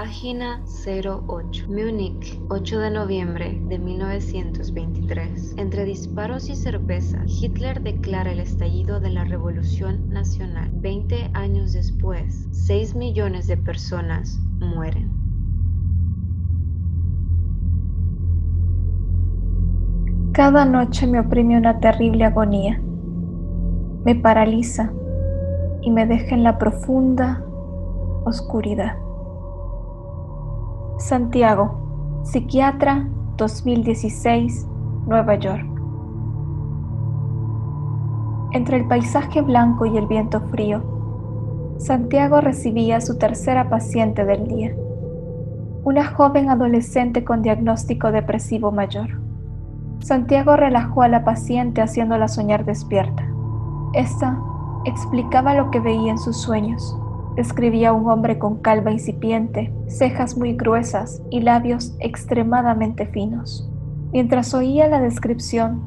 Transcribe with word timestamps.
Página 0.00 0.62
08. 0.86 1.66
Múnich, 1.66 2.40
8 2.50 2.78
de 2.78 2.90
noviembre 2.92 3.60
de 3.66 3.80
1923. 3.80 5.56
Entre 5.58 5.84
disparos 5.84 6.48
y 6.48 6.54
cerveza, 6.54 7.18
Hitler 7.26 7.82
declara 7.82 8.30
el 8.30 8.38
estallido 8.38 9.00
de 9.00 9.10
la 9.10 9.24
Revolución 9.24 10.08
Nacional. 10.08 10.70
Veinte 10.74 11.28
años 11.34 11.72
después, 11.72 12.46
6 12.52 12.94
millones 12.94 13.48
de 13.48 13.56
personas 13.56 14.38
mueren. 14.60 15.10
Cada 20.30 20.64
noche 20.64 21.08
me 21.08 21.18
oprime 21.18 21.58
una 21.58 21.80
terrible 21.80 22.24
agonía. 22.24 22.80
Me 24.04 24.14
paraliza 24.14 24.92
y 25.82 25.90
me 25.90 26.06
deja 26.06 26.36
en 26.36 26.44
la 26.44 26.56
profunda 26.56 27.44
oscuridad. 28.24 29.07
Santiago, 30.98 32.24
psiquiatra 32.24 33.06
2016, 33.36 34.66
Nueva 35.06 35.36
York. 35.36 35.64
Entre 38.50 38.78
el 38.78 38.88
paisaje 38.88 39.40
blanco 39.40 39.86
y 39.86 39.96
el 39.96 40.08
viento 40.08 40.40
frío, 40.48 40.82
Santiago 41.78 42.40
recibía 42.40 42.96
a 42.96 43.00
su 43.00 43.16
tercera 43.16 43.70
paciente 43.70 44.24
del 44.24 44.48
día, 44.48 44.74
una 45.84 46.04
joven 46.04 46.50
adolescente 46.50 47.22
con 47.22 47.42
diagnóstico 47.42 48.10
depresivo 48.10 48.72
mayor. 48.72 49.20
Santiago 50.00 50.56
relajó 50.56 51.02
a 51.02 51.08
la 51.08 51.22
paciente 51.22 51.80
haciéndola 51.80 52.26
soñar 52.26 52.64
despierta. 52.64 53.24
Esta 53.94 54.36
explicaba 54.84 55.54
lo 55.54 55.70
que 55.70 55.78
veía 55.78 56.10
en 56.10 56.18
sus 56.18 56.38
sueños 56.38 56.98
describía 57.38 57.90
a 57.90 57.92
un 57.92 58.10
hombre 58.10 58.36
con 58.36 58.56
calva 58.56 58.90
incipiente, 58.90 59.72
cejas 59.86 60.36
muy 60.36 60.54
gruesas 60.54 61.22
y 61.30 61.40
labios 61.40 61.94
extremadamente 62.00 63.06
finos. 63.06 63.70
Mientras 64.12 64.54
oía 64.54 64.88
la 64.88 64.98
descripción, 64.98 65.80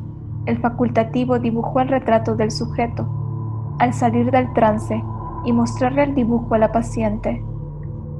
el 0.45 0.59
facultativo 0.59 1.39
dibujó 1.39 1.81
el 1.81 1.89
retrato 1.89 2.37
del 2.37 2.51
sujeto. 2.51 3.75
Al 3.79 3.93
salir 3.93 4.31
del 4.31 4.53
trance 4.53 5.03
y 5.43 5.51
mostrarle 5.51 6.03
el 6.03 6.15
dibujo 6.15 6.55
a 6.55 6.57
la 6.57 6.71
paciente, 6.71 7.43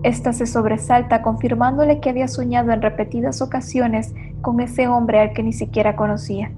esta 0.04 0.34
se 0.34 0.45
sobresalta 0.45 1.22
confirmándole 1.22 2.02
que 2.02 2.10
había 2.10 2.28
soñado 2.28 2.73
en 2.73 2.82
repetidas 2.82 3.42
ocasiones 3.42 4.14
con 4.42 4.60
ese 4.60 4.90
hombre 4.90 5.22
al 5.22 5.32
que 5.32 5.44
ni 5.44 5.54
siquiera 5.54 5.95
conocía. 5.95 6.52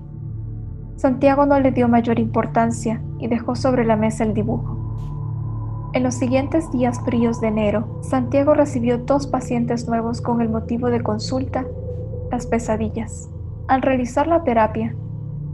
Santiago 0.96 1.46
no 1.46 1.60
le 1.60 1.72
dio 1.72 1.88
mayor 1.88 2.18
importancia 2.18 3.00
y 3.20 3.28
dejó 3.28 3.56
sobre 3.56 3.86
la 3.86 3.96
mesa 3.96 4.24
el 4.24 4.34
dibujo. 4.34 4.73
En 5.94 6.02
los 6.02 6.16
siguientes 6.16 6.72
días 6.72 7.00
fríos 7.02 7.40
de 7.40 7.50
enero, 7.50 8.00
Santiago 8.02 8.56
recibió 8.56 8.98
dos 8.98 9.28
pacientes 9.28 9.88
nuevos 9.88 10.22
con 10.22 10.42
el 10.42 10.50
motivo 10.50 10.90
de 10.90 11.04
consulta, 11.04 11.66
las 12.32 12.48
pesadillas. 12.48 13.30
Al 13.68 13.84
realizar 13.84 14.26
la 14.26 14.44
terapia, 14.44 14.96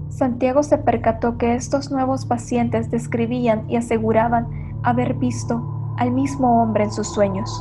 Santiago 0.08 0.64
se 0.64 0.78
percató 0.78 1.38
que 1.38 1.56
estos 1.56 1.92
nuevos 1.92 2.26
pacientes 2.26 2.90
describían 2.90 3.70
y 3.70 3.76
aseguraban 3.76 4.48
haber 4.82 5.16
visto 5.16 5.94
al 5.98 6.12
mismo 6.12 6.64
hombre 6.64 6.86
en 6.86 6.92
sus 6.94 7.10
sueños. 7.10 7.52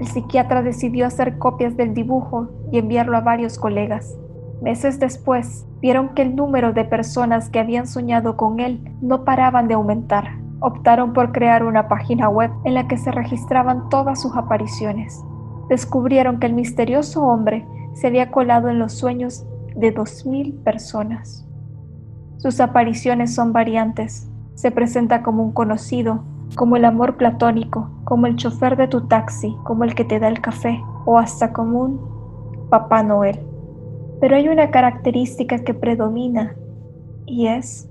El 0.00 0.06
psiquiatra 0.06 0.62
decidió 0.62 1.06
hacer 1.06 1.36
copias 1.36 1.76
del 1.76 1.92
dibujo 1.92 2.48
y 2.72 2.78
enviarlo 2.78 3.14
a 3.14 3.20
varios 3.20 3.58
colegas. 3.58 4.16
Meses 4.62 4.98
después, 4.98 5.66
vieron 5.82 6.14
que 6.14 6.22
el 6.22 6.34
número 6.34 6.72
de 6.72 6.86
personas 6.86 7.50
que 7.50 7.58
habían 7.58 7.86
soñado 7.86 8.38
con 8.38 8.58
él 8.58 8.90
no 9.02 9.24
paraban 9.24 9.68
de 9.68 9.74
aumentar 9.74 10.47
optaron 10.60 11.12
por 11.12 11.32
crear 11.32 11.64
una 11.64 11.88
página 11.88 12.28
web 12.28 12.50
en 12.64 12.74
la 12.74 12.88
que 12.88 12.96
se 12.96 13.10
registraban 13.10 13.88
todas 13.88 14.20
sus 14.20 14.36
apariciones. 14.36 15.24
Descubrieron 15.68 16.38
que 16.38 16.46
el 16.46 16.54
misterioso 16.54 17.24
hombre 17.24 17.66
se 17.92 18.06
había 18.06 18.30
colado 18.30 18.68
en 18.68 18.78
los 18.78 18.92
sueños 18.92 19.46
de 19.74 19.94
2.000 19.94 20.62
personas. 20.62 21.46
Sus 22.38 22.60
apariciones 22.60 23.34
son 23.34 23.52
variantes. 23.52 24.30
Se 24.54 24.70
presenta 24.70 25.22
como 25.22 25.42
un 25.42 25.52
conocido, 25.52 26.24
como 26.54 26.76
el 26.76 26.84
amor 26.84 27.16
platónico, 27.16 27.90
como 28.04 28.26
el 28.26 28.36
chofer 28.36 28.76
de 28.76 28.88
tu 28.88 29.02
taxi, 29.06 29.56
como 29.64 29.84
el 29.84 29.94
que 29.94 30.04
te 30.04 30.18
da 30.18 30.28
el 30.28 30.40
café 30.40 30.82
o 31.04 31.18
hasta 31.18 31.52
como 31.52 31.80
un 31.80 32.68
Papá 32.70 33.02
Noel. 33.02 33.40
Pero 34.20 34.36
hay 34.36 34.48
una 34.48 34.70
característica 34.70 35.58
que 35.58 35.74
predomina 35.74 36.54
y 37.26 37.46
es 37.46 37.88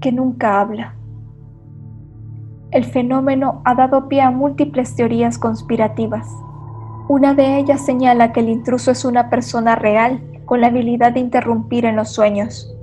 que 0.00 0.12
nunca 0.12 0.60
habla. 0.60 0.96
El 2.72 2.86
fenómeno 2.86 3.60
ha 3.66 3.74
dado 3.74 4.08
pie 4.08 4.22
a 4.22 4.30
múltiples 4.30 4.96
teorías 4.96 5.36
conspirativas. 5.36 6.26
Una 7.06 7.34
de 7.34 7.58
ellas 7.58 7.84
señala 7.84 8.32
que 8.32 8.40
el 8.40 8.48
intruso 8.48 8.90
es 8.90 9.04
una 9.04 9.28
persona 9.28 9.76
real 9.76 10.22
con 10.46 10.62
la 10.62 10.68
habilidad 10.68 11.12
de 11.12 11.20
interrumpir 11.20 11.84
en 11.84 11.96
los 11.96 12.08
sueños. 12.10 12.74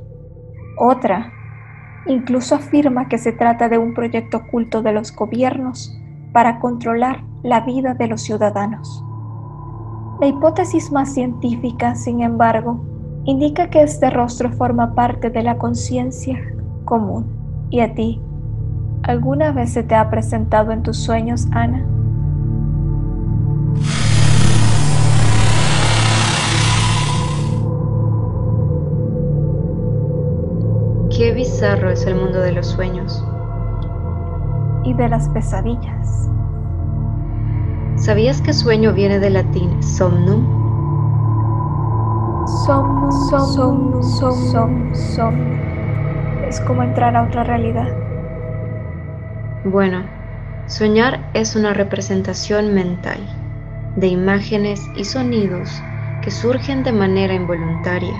Otra 0.78 1.33
incluso 2.05 2.55
afirma 2.55 3.07
que 3.07 3.17
se 3.17 3.31
trata 3.31 3.67
de 3.67 3.79
un 3.79 3.95
proyecto 3.95 4.38
oculto 4.38 4.81
de 4.83 4.94
los 4.94 5.16
gobiernos 5.16 5.99
para 6.33 6.59
controlar 6.59 7.23
la 7.41 7.61
vida 7.61 7.95
de 7.95 8.07
los 8.07 8.22
ciudadanos. 8.22 9.03
La 10.22 10.28
hipótesis 10.28 10.91
más 10.91 11.13
científica, 11.13 11.95
sin 11.95 12.22
embargo, 12.22 12.79
indica 13.25 13.69
que 13.69 13.81
este 13.81 14.11
rostro 14.11 14.51
forma 14.51 14.94
parte 14.94 15.29
de 15.31 15.41
la 15.41 15.57
conciencia 15.57 16.39
común. 16.85 17.25
¿Y 17.69 17.79
a 17.79 17.94
ti? 17.94 18.22
¿Alguna 19.09 19.52
vez 19.52 19.74
se 19.74 19.81
te 19.81 19.96
ha 19.96 20.08
presentado 20.12 20.72
en 20.72 20.84
tus 20.84 20.97
sueños, 20.97 21.47
Ana? 21.50 21.84
Qué 31.09 31.34
bizarro 31.34 31.90
es 31.90 32.06
el 32.06 32.18
mundo 32.18 32.40
de 32.40 32.52
los 32.52 32.68
sueños. 32.68 33.25
Y 34.84 34.94
de 34.94 35.09
las 35.09 35.28
pesadillas. 35.30 36.30
¿Sabías 37.96 38.44
que 38.44 38.53
sueño 38.53 38.94
viene 38.94 39.18
del 39.18 39.34
latín 39.34 39.81
somnum? 39.81 40.46
Somnum, 42.64 43.12
somnum, 43.12 44.03
somnum, 44.03 44.94
somnum. 44.94 45.59
Es 46.47 46.62
como 46.62 46.84
entrar 46.84 47.16
a 47.16 47.24
otra 47.24 47.44
realidad. 47.44 47.88
Bueno, 49.66 50.06
soñar 50.68 51.30
es 51.34 51.56
una 51.58 51.74
representación 51.74 52.74
mental 52.74 53.20
de 53.97 54.08
imágenes 54.08 54.81
y 54.96 55.03
sonidos 55.03 55.70
que 56.22 56.31
surgen 56.31 56.84
de 56.84 56.94
manera 56.94 57.34
involuntaria. 57.34 58.16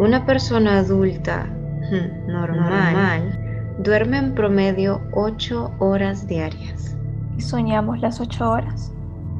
Una 0.00 0.26
persona 0.26 0.78
adulta 0.78 1.44
hmm, 1.44 2.26
normal, 2.26 3.76
duerme 3.78 4.18
en 4.18 4.34
promedio 4.34 5.00
8 5.12 5.74
horas 5.78 6.26
diarias. 6.26 6.96
¿Y 7.38 7.42
soñamos 7.42 8.00
las 8.00 8.20
8 8.20 8.50
horas? 8.50 8.92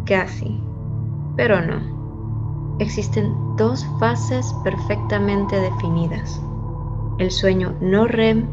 Casi, 0.07 0.63
pero 1.37 1.61
no. 1.61 2.79
Existen 2.79 3.35
dos 3.57 3.85
fases 3.99 4.55
perfectamente 4.63 5.61
definidas, 5.61 6.41
el 7.19 7.31
sueño 7.31 7.75
no 7.81 8.07
REM 8.07 8.47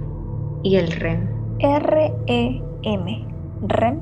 y 0.64 0.78
el 0.78 0.92
REM. 0.92 1.37
R-E-M. 1.60 3.28
REM. 3.64 4.00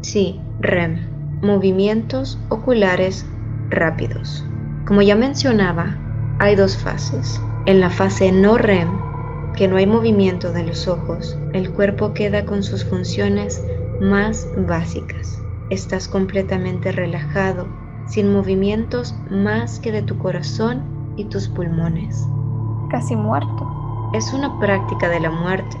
Sí, 0.00 0.40
REM. 0.60 1.40
Movimientos 1.42 2.38
oculares 2.48 3.26
rápidos. 3.68 4.42
Como 4.86 5.02
ya 5.02 5.14
mencionaba, 5.14 5.98
hay 6.38 6.56
dos 6.56 6.78
fases. 6.78 7.38
En 7.66 7.80
la 7.80 7.90
fase 7.90 8.32
no 8.32 8.56
REM, 8.56 8.88
que 9.54 9.68
no 9.68 9.76
hay 9.76 9.86
movimiento 9.86 10.50
de 10.50 10.64
los 10.64 10.88
ojos, 10.88 11.38
el 11.52 11.70
cuerpo 11.72 12.14
queda 12.14 12.46
con 12.46 12.62
sus 12.62 12.86
funciones 12.86 13.62
más 14.00 14.48
básicas. 14.66 15.42
Estás 15.68 16.08
completamente 16.08 16.90
relajado, 16.90 17.66
sin 18.06 18.32
movimientos 18.32 19.14
más 19.30 19.78
que 19.78 19.92
de 19.92 20.00
tu 20.00 20.16
corazón 20.16 20.82
y 21.16 21.26
tus 21.26 21.48
pulmones. 21.48 22.26
Casi 22.88 23.14
muerto. 23.14 24.10
Es 24.14 24.32
una 24.32 24.58
práctica 24.58 25.10
de 25.10 25.20
la 25.20 25.30
muerte 25.30 25.76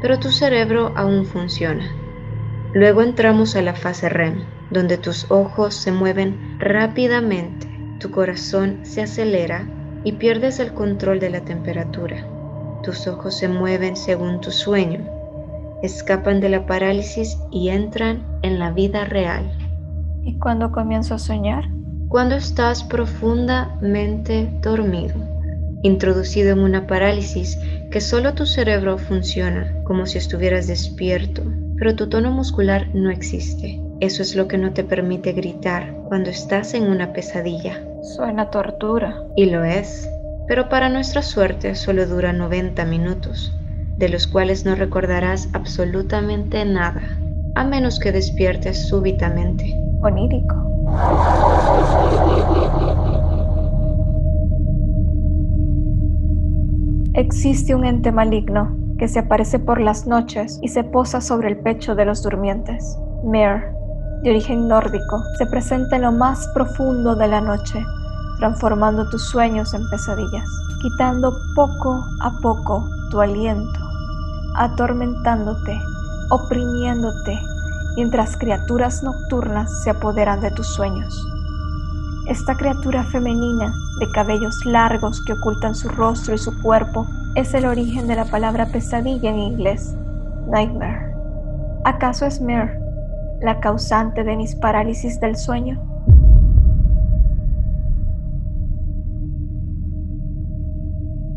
pero 0.00 0.18
tu 0.18 0.30
cerebro 0.30 0.92
aún 0.96 1.24
funciona. 1.24 1.90
Luego 2.74 3.02
entramos 3.02 3.56
a 3.56 3.62
la 3.62 3.74
fase 3.74 4.08
REM, 4.08 4.44
donde 4.70 4.98
tus 4.98 5.30
ojos 5.30 5.74
se 5.74 5.92
mueven 5.92 6.58
rápidamente, 6.58 7.68
tu 8.00 8.10
corazón 8.10 8.80
se 8.82 9.02
acelera 9.02 9.66
y 10.04 10.12
pierdes 10.12 10.60
el 10.60 10.74
control 10.74 11.20
de 11.20 11.30
la 11.30 11.40
temperatura. 11.40 12.26
Tus 12.82 13.06
ojos 13.06 13.38
se 13.38 13.48
mueven 13.48 13.96
según 13.96 14.40
tu 14.40 14.50
sueño, 14.50 15.08
escapan 15.82 16.40
de 16.40 16.50
la 16.50 16.66
parálisis 16.66 17.38
y 17.50 17.70
entran 17.70 18.24
en 18.42 18.58
la 18.58 18.70
vida 18.70 19.04
real. 19.04 19.50
¿Y 20.22 20.38
cuándo 20.38 20.72
comienzo 20.72 21.14
a 21.14 21.18
soñar? 21.18 21.64
Cuando 22.08 22.34
estás 22.34 22.84
profundamente 22.84 24.48
dormido. 24.62 25.35
Introducido 25.82 26.52
en 26.52 26.60
una 26.60 26.86
parálisis 26.86 27.58
que 27.90 28.00
solo 28.00 28.34
tu 28.34 28.46
cerebro 28.46 28.98
funciona 28.98 29.74
como 29.84 30.06
si 30.06 30.18
estuvieras 30.18 30.66
despierto, 30.66 31.42
pero 31.78 31.94
tu 31.94 32.08
tono 32.08 32.30
muscular 32.30 32.88
no 32.94 33.10
existe. 33.10 33.80
Eso 34.00 34.22
es 34.22 34.36
lo 34.36 34.48
que 34.48 34.58
no 34.58 34.72
te 34.72 34.84
permite 34.84 35.32
gritar 35.32 35.94
cuando 36.08 36.30
estás 36.30 36.74
en 36.74 36.84
una 36.84 37.12
pesadilla. 37.12 37.82
Suena 38.02 38.50
tortura. 38.50 39.22
Y 39.36 39.46
lo 39.46 39.64
es, 39.64 40.08
pero 40.46 40.68
para 40.68 40.88
nuestra 40.88 41.22
suerte 41.22 41.74
solo 41.74 42.06
dura 42.06 42.32
90 42.32 42.84
minutos, 42.84 43.52
de 43.96 44.08
los 44.08 44.26
cuales 44.26 44.64
no 44.64 44.74
recordarás 44.74 45.48
absolutamente 45.54 46.64
nada, 46.64 47.02
a 47.54 47.64
menos 47.64 47.98
que 47.98 48.12
despiertes 48.12 48.88
súbitamente. 48.88 49.74
Onírico. 50.02 50.54
Existe 57.16 57.74
un 57.74 57.86
ente 57.86 58.12
maligno 58.12 58.76
que 58.98 59.08
se 59.08 59.20
aparece 59.20 59.58
por 59.58 59.80
las 59.80 60.06
noches 60.06 60.58
y 60.60 60.68
se 60.68 60.84
posa 60.84 61.22
sobre 61.22 61.48
el 61.48 61.56
pecho 61.60 61.94
de 61.94 62.04
los 62.04 62.22
durmientes. 62.22 62.98
Mir, 63.24 63.62
de 64.22 64.28
origen 64.28 64.68
nórdico, 64.68 65.22
se 65.38 65.46
presenta 65.46 65.96
en 65.96 66.02
lo 66.02 66.12
más 66.12 66.46
profundo 66.52 67.16
de 67.16 67.26
la 67.26 67.40
noche, 67.40 67.82
transformando 68.38 69.08
tus 69.08 69.30
sueños 69.30 69.72
en 69.72 69.88
pesadillas, 69.88 70.46
quitando 70.82 71.32
poco 71.54 72.04
a 72.20 72.38
poco 72.42 72.86
tu 73.10 73.18
aliento, 73.18 73.80
atormentándote, 74.56 75.80
oprimiéndote, 76.28 77.40
mientras 77.96 78.36
criaturas 78.36 79.02
nocturnas 79.02 79.82
se 79.82 79.88
apoderan 79.88 80.42
de 80.42 80.50
tus 80.50 80.66
sueños. 80.66 81.35
Esta 82.28 82.56
criatura 82.56 83.04
femenina 83.04 83.72
de 84.00 84.10
cabellos 84.10 84.66
largos 84.66 85.22
que 85.24 85.34
ocultan 85.34 85.76
su 85.76 85.88
rostro 85.88 86.34
y 86.34 86.38
su 86.38 86.60
cuerpo 86.60 87.06
es 87.36 87.54
el 87.54 87.66
origen 87.66 88.08
de 88.08 88.16
la 88.16 88.24
palabra 88.24 88.66
pesadilla 88.66 89.30
en 89.30 89.38
inglés, 89.38 89.94
nightmare. 90.48 91.14
¿Acaso 91.84 92.26
es 92.26 92.40
Mir 92.40 92.80
la 93.42 93.60
causante 93.60 94.24
de 94.24 94.36
mis 94.36 94.56
parálisis 94.56 95.20
del 95.20 95.36
sueño? 95.36 95.80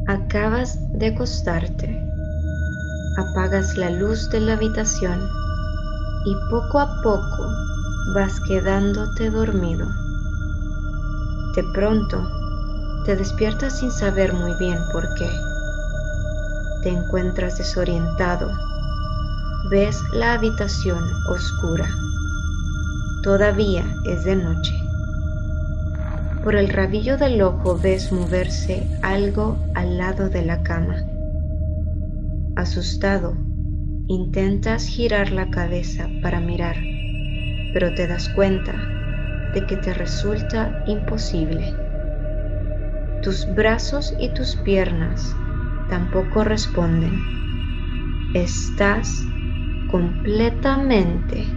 Acabas 0.07 0.79
de 0.97 1.07
acostarte. 1.07 2.03
Apagas 3.17 3.77
la 3.77 3.91
luz 3.91 4.27
de 4.31 4.39
la 4.39 4.53
habitación 4.53 5.19
y 6.25 6.35
poco 6.49 6.79
a 6.79 7.01
poco 7.03 7.47
vas 8.15 8.39
quedándote 8.47 9.29
dormido. 9.29 9.85
De 11.55 11.63
pronto, 11.63 12.29
te 13.05 13.15
despiertas 13.15 13.79
sin 13.79 13.91
saber 13.91 14.33
muy 14.33 14.53
bien 14.59 14.77
por 14.91 15.13
qué. 15.15 15.29
Te 16.83 16.89
encuentras 16.89 17.57
desorientado. 17.57 18.51
Ves 19.71 19.99
la 20.13 20.33
habitación 20.33 21.03
oscura. 21.27 21.89
Todavía 23.23 23.83
es 24.05 24.25
de 24.25 24.35
noche. 24.35 24.75
Por 26.43 26.55
el 26.55 26.69
rabillo 26.69 27.17
del 27.17 27.41
ojo 27.41 27.77
ves 27.77 28.11
moverse 28.11 28.87
algo 29.01 29.57
al 29.73 29.97
lado 29.97 30.29
de 30.29 30.45
la 30.45 30.61
cama. 30.61 31.03
Asustado, 32.55 33.35
intentas 34.07 34.85
girar 34.85 35.31
la 35.31 35.49
cabeza 35.49 36.07
para 36.21 36.39
mirar, 36.39 36.75
pero 37.73 37.93
te 37.95 38.07
das 38.07 38.29
cuenta 38.29 38.98
de 39.53 39.65
que 39.65 39.77
te 39.77 39.93
resulta 39.93 40.83
imposible. 40.85 41.73
Tus 43.23 43.53
brazos 43.53 44.13
y 44.19 44.29
tus 44.29 44.55
piernas 44.55 45.35
tampoco 45.89 46.43
responden. 46.43 47.19
Estás 48.33 49.27
completamente 49.89 51.47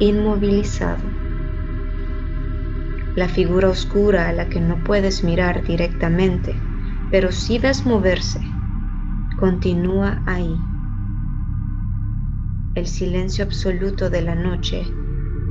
inmovilizado. 0.00 1.02
La 3.14 3.28
figura 3.28 3.68
oscura 3.68 4.28
a 4.28 4.32
la 4.32 4.48
que 4.48 4.60
no 4.60 4.82
puedes 4.84 5.24
mirar 5.24 5.64
directamente, 5.64 6.56
pero 7.10 7.32
sí 7.32 7.58
ves 7.58 7.84
moverse, 7.84 8.40
continúa 9.36 10.22
ahí. 10.24 10.58
El 12.74 12.86
silencio 12.86 13.44
absoluto 13.44 14.08
de 14.08 14.22
la 14.22 14.34
noche 14.34 15.07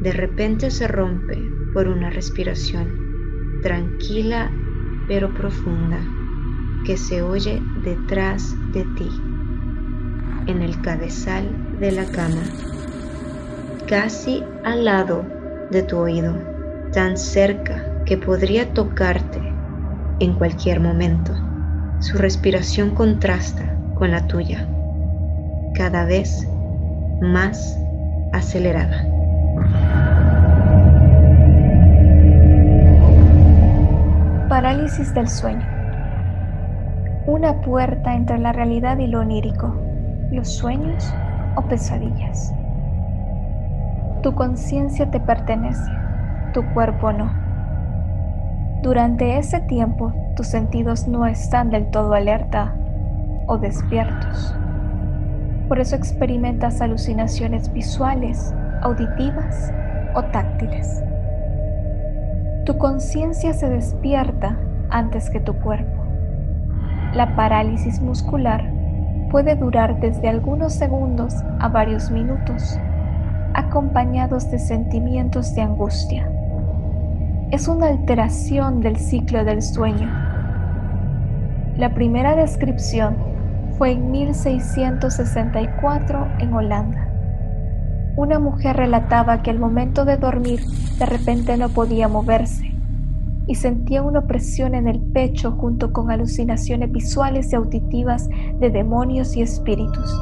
de 0.07 0.13
repente 0.13 0.71
se 0.71 0.88
rompe 0.88 1.51
por 1.74 1.89
una 1.89 2.09
respiración 2.09 3.59
tranquila 3.62 4.50
pero 5.06 5.33
profunda 5.33 6.00
que 6.86 6.95
se 6.95 7.21
oye 7.21 7.62
detrás 7.83 8.56
de 8.71 8.86
ti, 8.95 9.12
en 10.48 10.62
el 10.62 10.80
cabezal 10.80 11.54
de 11.81 11.92
la 11.92 12.06
cama, 12.06 12.42
casi 13.89 14.45
al 14.63 14.86
lado 14.86 15.25
de 15.71 15.83
tu 15.83 15.98
oído, 15.98 16.38
tan 16.94 17.18
cerca 17.18 17.83
que 18.06 18.15
podría 18.15 18.74
tocarte 18.74 19.42
en 20.21 20.36
cualquier 20.36 20.80
momento. 20.80 21.33
Su 22.00 22.18
respiración 22.18 22.92
contrasta 22.92 23.75
con 23.95 24.12
la 24.12 24.25
tuya, 24.25 24.65
cada 25.75 26.06
vez 26.06 26.48
más 27.19 27.77
acelerada. 28.31 29.06
Parálisis 34.67 35.13
del 35.13 35.29
sueño. 35.29 35.65
Una 37.25 37.61
puerta 37.61 38.15
entre 38.15 38.37
la 38.37 38.51
realidad 38.51 38.97
y 38.97 39.07
lo 39.07 39.21
onírico, 39.21 39.73
los 40.29 40.49
sueños 40.49 41.09
o 41.55 41.61
pesadillas. 41.61 42.53
Tu 44.23 44.35
conciencia 44.35 45.09
te 45.09 45.21
pertenece, 45.21 45.89
tu 46.53 46.65
cuerpo 46.73 47.13
no. 47.13 47.31
Durante 48.83 49.37
ese 49.37 49.61
tiempo 49.61 50.11
tus 50.35 50.47
sentidos 50.47 51.07
no 51.07 51.25
están 51.25 51.69
del 51.69 51.89
todo 51.89 52.13
alerta 52.13 52.75
o 53.45 53.57
despiertos. 53.57 54.53
Por 55.69 55.80
eso 55.80 55.95
experimentas 55.95 56.81
alucinaciones 56.81 57.71
visuales, 57.71 58.53
auditivas 58.81 59.71
o 60.13 60.23
táctiles. 60.23 61.06
Tu 62.68 62.78
conciencia 62.78 63.54
se 63.54 63.68
despierta 63.69 64.59
antes 64.90 65.30
que 65.30 65.40
tu 65.40 65.54
cuerpo. 65.54 66.04
La 67.14 67.33
parálisis 67.33 68.02
muscular 68.02 68.69
puede 69.31 69.56
durar 69.56 70.02
desde 70.02 70.28
algunos 70.28 70.74
segundos 70.74 71.33
a 71.59 71.69
varios 71.69 72.12
minutos, 72.12 72.78
acompañados 73.54 74.52
de 74.52 74.59
sentimientos 74.59 75.56
de 75.56 75.62
angustia. 75.62 76.30
Es 77.52 77.69
una 77.69 77.88
alteración 77.88 78.81
del 78.81 78.97
ciclo 78.97 79.45
del 79.45 79.62
sueño. 79.62 80.12
La 81.78 81.94
primera 81.94 82.36
descripción 82.36 83.16
fue 83.78 83.92
en 83.92 84.12
1664 84.12 86.28
en 86.40 86.54
Holanda. 86.54 87.06
Una 88.18 88.40
mujer 88.40 88.76
relataba 88.76 89.44
que 89.44 89.52
al 89.52 89.59
momento 89.59 90.04
de 90.04 90.18
dormir 90.18 90.59
de 90.97 91.06
repente 91.06 91.56
no 91.56 91.69
podía 91.69 92.07
moverse 92.07 92.74
y 93.45 93.54
sentía 93.54 94.02
una 94.02 94.21
opresión 94.21 94.74
en 94.74 94.88
el 94.88 95.00
pecho 95.00 95.52
junto 95.52 95.94
con 95.94 96.09
alucinaciones 96.09 96.92
visuales 96.92 97.54
y 97.54 97.56
auditivas 97.57 98.28
de 98.59 98.71
demonios 98.71 99.38
y 99.38 99.44
espíritus. 99.44 100.19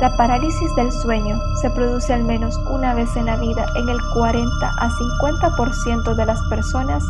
La 0.00 0.16
parálisis 0.16 0.76
del 0.76 0.92
sueño 0.92 1.36
se 1.60 1.70
produce 1.70 2.14
al 2.14 2.22
menos 2.22 2.56
una 2.72 2.94
vez 2.94 3.16
en 3.16 3.26
la 3.26 3.36
vida 3.40 3.66
en 3.76 3.88
el 3.88 3.98
40 4.14 4.48
a 4.62 4.88
50% 4.88 6.14
de 6.14 6.24
las 6.24 6.40
personas 6.48 7.02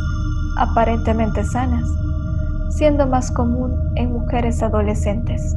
aparentemente 0.57 1.45
sanas, 1.45 1.85
siendo 2.71 3.07
más 3.07 3.31
común 3.31 3.93
en 3.97 4.11
mujeres 4.11 4.63
adolescentes. 4.63 5.55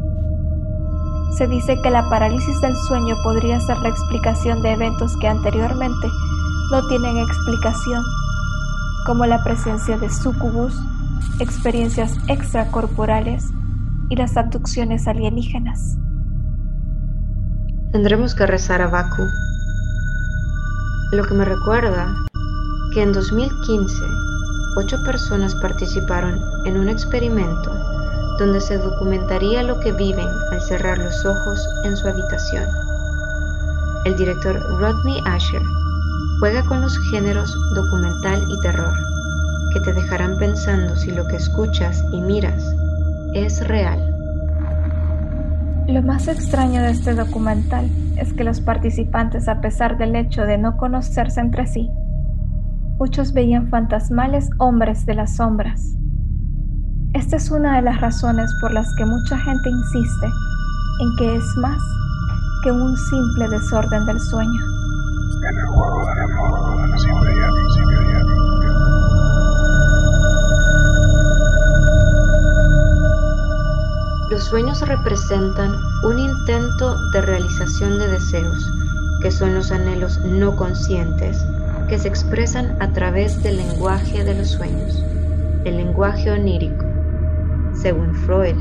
Se 1.38 1.48
dice 1.48 1.82
que 1.82 1.90
la 1.90 2.08
parálisis 2.10 2.62
del 2.62 2.76
sueño 2.88 3.16
podría 3.24 3.60
ser 3.60 3.78
la 3.80 3.90
explicación 3.90 4.62
de 4.62 4.74
eventos 4.74 5.18
que 5.18 5.28
anteriormente 5.28 6.08
no 6.72 6.88
tienen 6.88 7.18
explicación, 7.18 8.04
como 9.08 9.26
la 9.26 9.44
presencia 9.44 9.98
de 9.98 10.10
sucubus, 10.10 10.80
experiencias 11.40 12.18
extracorporales 12.28 13.50
y 14.10 14.16
las 14.16 14.38
abducciones 14.38 15.08
alienígenas. 15.08 15.98
Tendremos 17.92 18.36
que 18.36 18.46
rezar 18.46 18.82
a 18.82 18.88
Baku. 18.88 19.24
Lo 21.14 21.24
que 21.26 21.34
me 21.34 21.46
recuerda 21.46 22.16
que 22.94 23.02
en 23.02 23.12
2015 23.12 23.96
ocho 24.78 24.98
personas 25.04 25.56
participaron 25.56 26.40
en 26.66 26.78
un 26.78 26.90
experimento 26.90 27.72
donde 28.40 28.62
se 28.62 28.78
documentaría 28.78 29.64
lo 29.64 29.80
que 29.80 29.92
viven 29.92 30.28
al 30.52 30.62
cerrar 30.62 30.98
los 30.98 31.26
ojos 31.26 31.68
en 31.86 31.96
su 31.96 32.08
habitación. 32.08 32.66
El 34.06 34.16
director 34.18 34.60
Rodney 34.80 35.22
Asher 35.26 35.62
juega 36.40 36.64
con 36.66 36.82
los 36.82 36.98
géneros 37.10 37.56
documental 37.76 38.44
y 38.50 38.62
terror, 38.62 38.94
que 39.74 39.80
te 39.80 39.94
dejarán 39.94 40.38
pensando 40.40 40.96
si 40.96 41.12
lo 41.12 41.28
que 41.28 41.38
escuchas 41.38 42.04
y 42.12 42.22
miras 42.22 42.64
es 43.34 43.66
real. 43.68 44.10
Lo 45.88 46.02
más 46.02 46.28
extraño 46.28 46.82
de 46.82 46.92
este 46.92 47.14
documental 47.14 47.90
es 48.18 48.34
que 48.34 48.44
los 48.44 48.62
participantes, 48.62 49.48
a 49.48 49.62
pesar 49.62 49.98
del 49.98 50.16
hecho 50.16 50.44
de 50.44 50.58
no 50.58 50.78
conocerse 50.78 51.40
entre 51.40 51.68
sí, 51.68 51.90
muchos 52.98 53.34
veían 53.34 53.70
fantasmales 53.70 54.50
hombres 54.60 55.06
de 55.06 55.16
las 55.16 55.36
sombras. 55.36 55.98
Esta 57.14 57.36
es 57.38 57.52
una 57.52 57.76
de 57.76 57.84
las 57.84 58.02
razones 58.02 58.56
por 58.60 58.74
las 58.74 58.92
que 58.96 59.06
mucha 59.06 59.38
gente 59.38 59.70
insiste 59.70 60.26
en 61.00 61.16
que 61.16 61.36
es 61.36 61.46
más 61.58 61.80
que 62.64 62.72
un 62.72 62.98
simple 62.98 63.48
desorden 63.50 64.06
del 64.06 64.20
sueño. 64.20 64.66
Los 74.32 74.46
sueños 74.46 74.82
representan 74.82 75.76
un 76.04 76.18
intento 76.18 76.98
de 77.12 77.22
realización 77.22 78.00
de 78.00 78.08
deseos, 78.08 78.72
que 79.22 79.30
son 79.30 79.54
los 79.54 79.72
anhelos 79.72 80.20
no 80.26 80.56
conscientes, 80.56 81.46
que 81.88 82.00
se 82.00 82.08
expresan 82.08 82.76
a 82.82 82.88
través 82.90 83.44
del 83.44 83.58
lenguaje 83.58 84.24
de 84.24 84.34
los 84.34 84.50
sueños, 84.50 85.04
el 85.64 85.78
lenguaje 85.78 86.32
onírico, 86.32 86.83
según 87.74 88.14
Freud. 88.14 88.56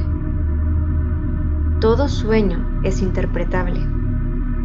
Todo 1.80 2.08
sueño 2.08 2.80
es 2.82 3.02
interpretable, 3.02 3.80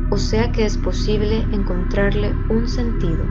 o 0.10 0.18
sea 0.18 0.52
que 0.52 0.66
es 0.66 0.78
posible 0.78 1.46
encontrarle 1.52 2.34
un 2.50 2.68
sentido. 2.68 3.26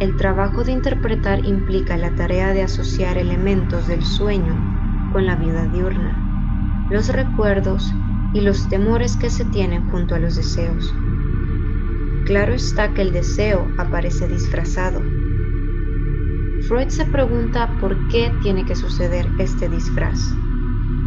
El 0.00 0.16
trabajo 0.16 0.64
de 0.64 0.72
interpretar 0.72 1.44
implica 1.44 1.96
la 1.96 2.14
tarea 2.14 2.52
de 2.52 2.62
asociar 2.62 3.18
elementos 3.18 3.86
del 3.86 4.02
sueño 4.02 5.10
con 5.12 5.26
la 5.26 5.36
vida 5.36 5.66
diurna, 5.66 6.88
los 6.90 7.08
recuerdos 7.08 7.92
y 8.34 8.40
los 8.40 8.68
temores 8.68 9.16
que 9.16 9.30
se 9.30 9.44
tienen 9.44 9.88
junto 9.90 10.14
a 10.14 10.18
los 10.18 10.34
deseos. 10.34 10.92
Claro 12.24 12.54
está 12.54 12.94
que 12.94 13.02
el 13.02 13.12
deseo 13.12 13.68
aparece 13.78 14.26
disfrazado. 14.26 15.02
Freud 16.68 16.88
se 16.88 17.04
pregunta 17.04 17.76
por 17.80 18.08
qué 18.08 18.32
tiene 18.42 18.64
que 18.64 18.76
suceder 18.76 19.26
este 19.38 19.68
disfraz 19.68 20.34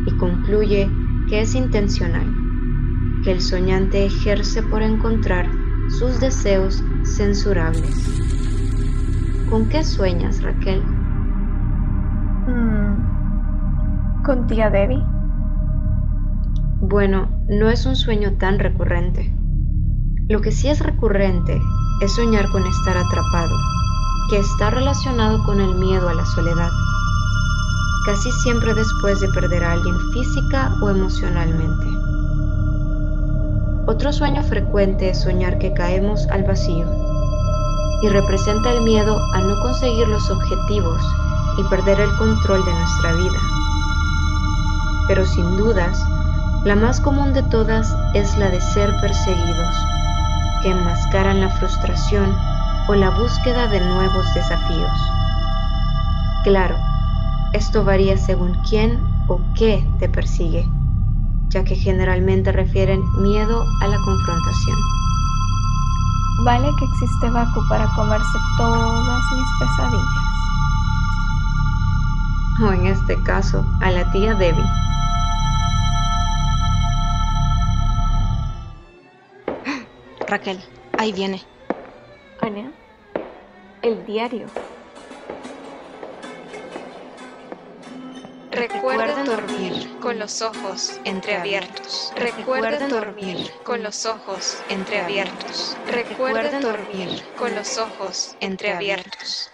y 0.06 0.12
concluye 0.18 0.90
que 1.28 1.42
es 1.42 1.56
intencional, 1.56 2.32
que 3.24 3.32
el 3.32 3.42
soñante 3.42 4.06
ejerce 4.06 4.62
por 4.64 4.82
encontrar 4.82 5.50
sus 5.90 6.20
deseos 6.20 6.84
censurables. 7.04 8.22
¿Con 9.50 9.70
qué 9.70 9.84
sueñas, 9.84 10.42
Raquel? 10.44 10.84
con 14.26 14.48
tía 14.48 14.72
Debbie? 14.72 15.04
Bueno, 16.82 17.30
no 17.48 17.70
es 17.70 17.86
un 17.86 17.96
sueño 17.96 18.34
tan 18.40 18.58
recurrente. 18.58 19.32
Lo 20.28 20.42
que 20.42 20.52
sí 20.52 20.68
es 20.68 20.80
recurrente 20.80 21.62
es 22.02 22.16
soñar 22.16 22.46
con 22.52 22.66
estar 22.66 22.98
atrapado, 22.98 23.56
que 24.30 24.40
está 24.40 24.70
relacionado 24.70 25.44
con 25.44 25.62
el 25.62 25.76
miedo 25.76 26.10
a 26.10 26.14
la 26.14 26.26
soledad, 26.26 26.72
casi 28.06 28.32
siempre 28.32 28.74
después 28.74 29.20
de 29.20 29.30
perder 29.30 29.64
a 29.64 29.74
alguien 29.74 30.00
física 30.12 30.74
o 30.82 30.90
emocionalmente. 30.90 31.86
Otro 33.88 34.12
sueño 34.12 34.44
frecuente 34.44 35.10
es 35.10 35.22
soñar 35.22 35.60
que 35.60 35.74
caemos 35.74 36.28
al 36.28 36.44
vacío 36.44 36.88
y 38.02 38.10
representa 38.10 38.72
el 38.72 38.84
miedo 38.84 39.20
a 39.34 39.42
no 39.42 39.62
conseguir 39.62 40.08
los 40.08 40.30
objetivos 40.30 41.02
y 41.58 41.64
perder 41.64 42.00
el 42.00 42.16
control 42.18 42.66
de 42.66 42.74
nuestra 42.74 43.14
vida 43.14 43.40
pero 45.08 45.26
sin 45.26 45.58
dudas, 45.58 46.04
la 46.64 46.76
más 46.76 47.00
común 47.00 47.34
de 47.34 47.44
todas 47.44 47.96
es 48.14 48.38
la 48.38 48.50
de 48.50 48.60
ser 48.60 48.90
perseguidos, 49.02 49.76
que 50.62 50.72
enmascaran 50.72 51.42
la 51.42 51.50
frustración 51.50 52.36
o 52.88 52.96
la 52.96 53.10
búsqueda 53.10 53.68
de 53.68 53.80
nuevos 53.82 54.26
desafíos. 54.34 54.92
Claro, 56.44 56.78
esto 57.54 57.84
varía 57.84 58.18
según 58.18 58.54
quién 58.70 59.00
o 59.28 59.40
qué 59.56 59.88
te 60.00 60.08
persigue, 60.08 60.70
ya 61.50 61.64
que 61.64 61.76
generalmente 61.76 62.52
refieren 62.52 63.02
miedo 63.22 63.64
a 63.82 63.88
la 63.88 63.98
confrontación. 63.98 64.78
Vale 66.44 66.70
que 66.78 66.86
existe 66.86 67.30
Baku 67.30 67.68
para 67.70 67.88
comerse 67.96 68.38
todas 68.58 69.24
mis 69.32 69.48
pesadillas. 69.60 70.26
O 72.62 72.72
en 72.72 72.88
este 72.88 73.22
caso, 73.24 73.66
a 73.82 73.92
la 73.92 74.12
tía 74.12 74.36
Debbie. 74.36 74.64
Raquel, 80.28 80.60
ahí 80.98 81.12
viene. 81.14 81.55
Ania, 82.42 82.72
el 83.82 84.06
diario. 84.06 84.48
Recuerden 88.52 89.26
dormir 89.26 89.98
con 90.00 90.20
los 90.20 90.42
ojos 90.42 91.00
entreabiertos. 91.04 92.14
Recuerden 92.16 92.90
dormir 92.90 93.52
con 93.64 93.84
los 93.84 94.06
ojos 94.06 94.58
entreabiertos. 94.70 95.78
Recuerden 95.88 96.62
dormir 96.62 97.24
con 97.38 97.54
los 97.56 97.78
ojos 97.78 98.36
entreabiertos. 98.40 99.52